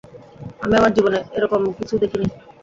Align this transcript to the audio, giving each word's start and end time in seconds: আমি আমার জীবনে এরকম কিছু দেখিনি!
আমি 0.63 0.73
আমার 0.75 0.91
জীবনে 0.93 1.19
এরকম 1.37 1.61
কিছু 1.79 1.95
দেখিনি! 1.97 2.25